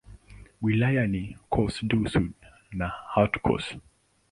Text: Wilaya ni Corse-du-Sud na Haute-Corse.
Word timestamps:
Wilaya 0.61 1.05
ni 1.07 1.23
Corse-du-Sud 1.53 2.33
na 2.77 2.87
Haute-Corse. 3.13 3.71